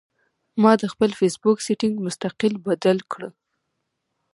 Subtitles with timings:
[0.61, 3.29] ما د خپل فېس بک سېټنګ مستقل بدل کړۀ